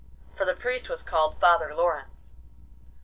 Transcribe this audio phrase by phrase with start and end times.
[0.35, 2.33] 'for the Priest was called Father Lawrence.